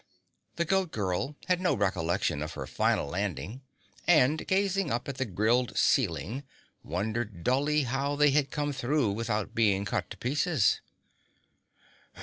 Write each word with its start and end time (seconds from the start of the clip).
The 0.55 0.65
Goat 0.65 0.91
Girl 0.91 1.35
had 1.45 1.61
no 1.61 1.75
recollection 1.75 2.41
of 2.41 2.53
her 2.53 2.65
final 2.65 3.07
landing 3.07 3.61
and 4.07 4.47
gazing 4.47 4.89
up 4.89 5.07
at 5.07 5.17
the 5.19 5.25
grilled 5.25 5.77
ceiling 5.77 6.41
wondered 6.83 7.43
dully 7.43 7.83
how 7.83 8.15
they 8.15 8.31
had 8.31 8.49
come 8.49 8.73
through 8.73 9.11
without 9.11 9.53
being 9.53 9.85
cut 9.85 10.09
to 10.09 10.17
pieces. 10.17 10.81